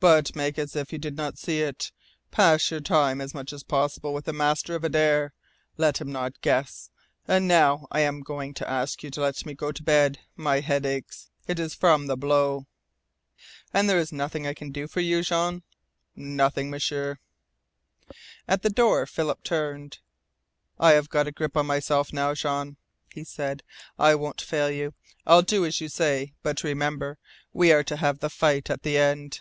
[0.00, 1.90] But make as if you did not see it.
[2.30, 5.32] Pass your time as much as possible with the master of Adare.
[5.78, 6.90] Let him not guess.
[7.26, 10.18] And now I am going to ask you to let me go to bed.
[10.36, 11.30] My head aches.
[11.46, 12.66] It is from the blow."
[13.72, 15.62] "And there is nothing I can do for you, Jean?'
[16.14, 17.16] "Nothing, M'sieur."
[18.46, 20.00] At the door Philip turned.
[20.78, 22.76] "I have got a grip on myself now, Jean,"
[23.14, 23.62] he said.
[23.98, 24.92] "I won't fail you.
[25.26, 26.34] I'll do as you say.
[26.42, 27.16] But remember,
[27.54, 29.40] we are to have the fight at the end!"